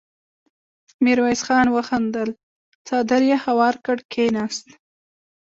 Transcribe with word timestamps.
ميرويس 1.03 1.41
خان 1.47 1.67
وخندل، 1.75 2.29
څادر 2.87 3.21
يې 3.29 3.37
هوار 3.45 3.75
کړ، 3.85 3.97
کېناست. 4.11 4.67